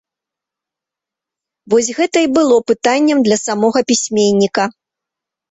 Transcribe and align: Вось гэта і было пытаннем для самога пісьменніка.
Вось 1.73 1.89
гэта 1.99 2.17
і 2.25 2.31
было 2.39 2.57
пытаннем 2.73 3.17
для 3.29 3.37
самога 3.45 3.79
пісьменніка. 3.93 4.69